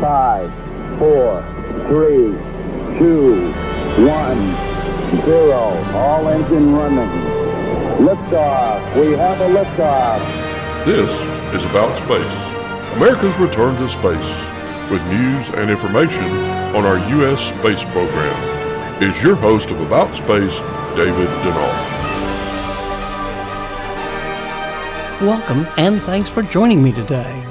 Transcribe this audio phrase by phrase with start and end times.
[0.00, 0.48] Five,
[1.00, 1.42] four,
[1.88, 2.30] three,
[3.00, 3.52] two,
[4.06, 4.38] one,
[5.24, 5.74] zero.
[5.92, 7.08] All engine running.
[7.98, 8.94] Liftoff.
[8.94, 10.84] We have a liftoff.
[10.84, 11.10] This
[11.52, 14.38] is About Space, America's return to space,
[14.88, 16.30] with news and information
[16.76, 17.48] on our U.S.
[17.48, 19.02] space program.
[19.02, 20.58] Is your host of About Space,
[20.94, 21.98] David Denard.
[25.20, 27.44] Welcome and thanks for joining me today.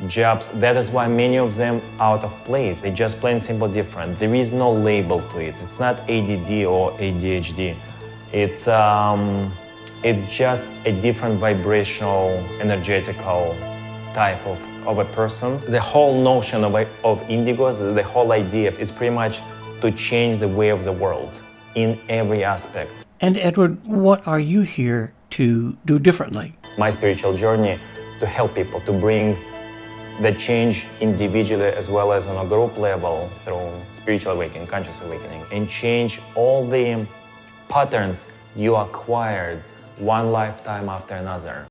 [0.06, 0.48] jobs.
[0.60, 2.82] That is why many of them out of place.
[2.82, 4.19] They just plain simple different.
[4.19, 5.54] There is no label to it.
[5.62, 7.76] It's not ADD or ADHD.
[8.32, 9.53] It's um,
[10.04, 12.28] it's just a different vibrational,
[12.60, 13.56] energetical
[14.14, 15.60] type of, of a person.
[15.66, 19.41] The whole notion of, of indigos, the whole idea is pretty much
[19.80, 21.30] to change the way of the world
[21.75, 22.92] in every aspect.
[23.20, 26.59] And Edward, what are you here to do differently?
[26.78, 27.78] my spiritual journey
[28.20, 29.36] to help people to bring
[30.20, 35.44] the change individually as well as on a group level through spiritual awakening, conscious awakening,
[35.52, 37.06] and change all the
[37.68, 39.60] patterns you acquired
[39.98, 41.66] one lifetime after another.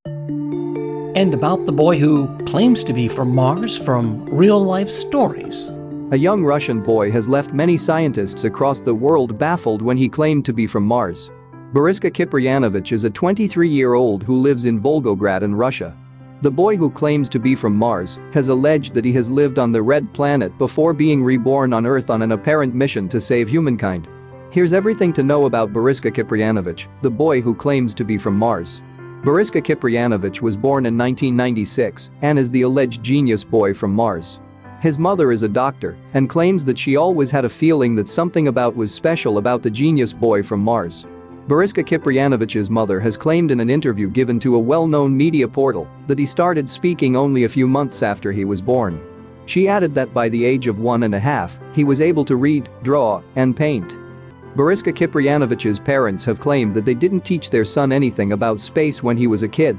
[1.15, 5.67] And about the boy who claims to be from Mars from real life stories.
[6.11, 10.45] A young Russian boy has left many scientists across the world baffled when he claimed
[10.45, 11.29] to be from Mars.
[11.73, 15.97] Boriska Kiprianovich is a 23-year-old who lives in Volgograd in Russia.
[16.43, 19.71] The boy who claims to be from Mars has alleged that he has lived on
[19.71, 24.07] the red planet before being reborn on Earth on an apparent mission to save humankind.
[24.51, 28.81] Here's everything to know about Boriska Kiprianovich, the boy who claims to be from Mars.
[29.23, 34.37] Boriska Kiprianovich was born in 1996 and is the alleged genius boy from Mars.
[34.79, 38.47] His mother is a doctor and claims that she always had a feeling that something
[38.47, 41.07] about was special about the genius boy from Mars.
[41.47, 46.19] Boriska Kiprianovich's mother has claimed in an interview given to a well-known media portal that
[46.19, 48.99] he started speaking only a few months after he was born.
[49.45, 52.35] She added that by the age of one and a half, he was able to
[52.35, 53.95] read, draw, and paint.
[54.57, 59.15] Boriska Kiprianovich's parents have claimed that they didn't teach their son anything about space when
[59.15, 59.77] he was a kid.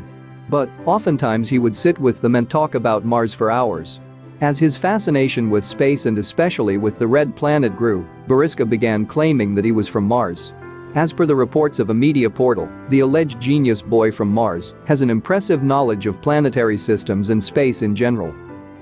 [0.48, 4.00] But, oftentimes he would sit with them and talk about Mars for hours.
[4.40, 9.54] As his fascination with space and especially with the red planet grew, Boriska began claiming
[9.54, 10.54] that he was from Mars.
[10.94, 15.02] As per the reports of a media portal, the alleged genius boy from Mars has
[15.02, 18.34] an impressive knowledge of planetary systems and space in general.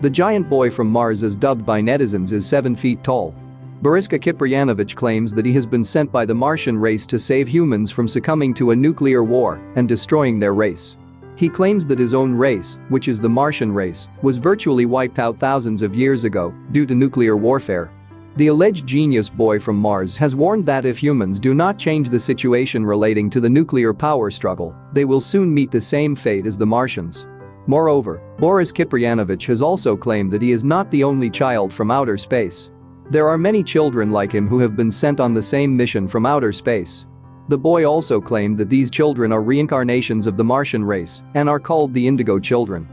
[0.03, 3.35] The giant boy from Mars as dubbed by netizens is 7 feet tall.
[3.83, 7.91] Boriska Kiprianovich claims that he has been sent by the Martian race to save humans
[7.91, 10.97] from succumbing to a nuclear war and destroying their race.
[11.35, 15.39] He claims that his own race, which is the Martian race, was virtually wiped out
[15.41, 17.91] thousands of years ago due to nuclear warfare
[18.37, 22.21] the alleged genius boy from Mars has warned that if humans do not change the
[22.21, 26.59] situation relating to the nuclear power struggle, they will soon meet the same fate as
[26.59, 27.25] the Martians.
[27.67, 32.19] Moreover, Boris Kiprianovich has also claimed that he is not the only child from outer
[32.19, 32.69] space.
[33.11, 36.27] There are many children like him who have been sent on the same mission from
[36.27, 37.07] outer space.
[37.49, 41.61] The boy also claimed that these children are reincarnations of the Martian race and are
[41.61, 42.87] called the Indigo Children.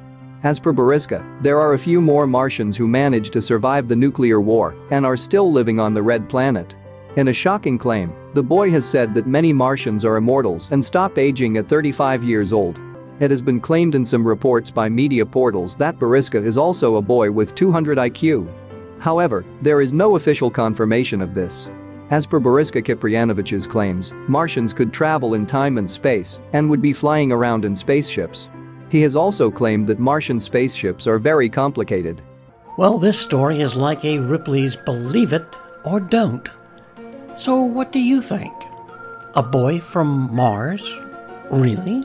[0.43, 4.41] As per Boriska, there are a few more Martians who managed to survive the nuclear
[4.41, 6.75] war and are still living on the red planet.
[7.15, 11.17] In a shocking claim, the boy has said that many Martians are immortals and stop
[11.17, 12.77] aging at 35 years old.
[13.21, 17.01] It has been claimed in some reports by media portals that Boriska is also a
[17.01, 18.51] boy with 200 IQ.
[18.99, 21.69] However, there is no official confirmation of this.
[22.09, 26.91] As per Boriska Kiprianovich's claims, Martians could travel in time and space and would be
[26.91, 28.49] flying around in spaceships.
[28.93, 32.21] He has also claimed that Martian spaceships are very complicated.
[32.77, 35.47] Well, this story is like a Ripley's Believe It
[35.83, 36.47] or Don't.
[37.35, 38.53] So, what do you think?
[39.33, 41.01] A boy from Mars?
[41.49, 42.03] Really?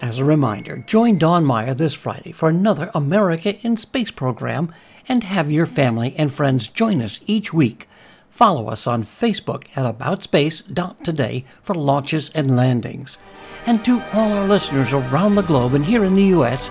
[0.00, 4.72] As a reminder, join Don Meyer this Friday for another America in Space program
[5.06, 7.86] and have your family and friends join us each week.
[8.40, 13.18] Follow us on Facebook at AboutSpace.today for launches and landings.
[13.66, 16.70] And to all our listeners around the globe and here in the U.S.,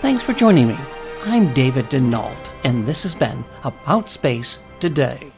[0.00, 0.76] thanks for joining me.
[1.24, 5.33] I'm David Denault, and this has been About Space Today.